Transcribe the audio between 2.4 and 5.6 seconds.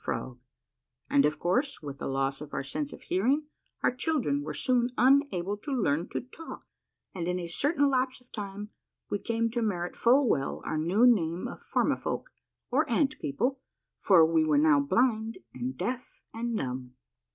of our sense of hearing our children were soon unable